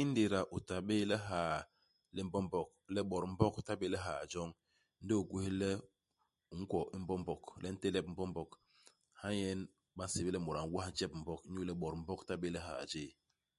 [0.00, 1.56] Ingéda u ta bé i lihaa
[2.14, 4.50] li Mbombog, le Bot i Mbog i ta bé i lihaa joñ,
[5.02, 5.70] ndi u gwés le
[6.52, 8.50] u nkwo Mbombog, le u ntelep Mbombog,
[9.20, 9.60] ha nyen
[9.96, 12.26] ba nsébél le mut a n'was ntjep u Mbog, inyu le Bot i Mbog i
[12.28, 13.10] ta bé i lihaa jéé.